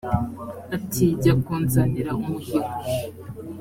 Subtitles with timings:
[0.75, 2.75] ati jya kunzanira umuhigo